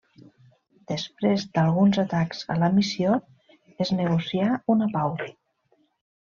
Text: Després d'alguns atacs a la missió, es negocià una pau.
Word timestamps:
Després 0.91 1.43
d'alguns 1.57 1.99
atacs 2.03 2.41
a 2.53 2.55
la 2.63 2.71
missió, 2.79 3.19
es 3.87 3.93
negocià 4.01 4.49
una 4.77 4.89
pau. 4.97 5.15